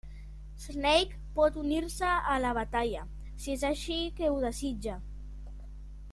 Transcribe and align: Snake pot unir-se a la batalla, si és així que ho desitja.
Snake 0.61 1.11
pot 1.35 1.59
unir-se 1.63 2.13
a 2.35 2.39
la 2.45 2.53
batalla, 2.59 3.03
si 3.43 3.53
és 3.59 3.65
així 3.73 3.99
que 4.21 4.31
ho 4.31 4.39
desitja. 4.49 4.97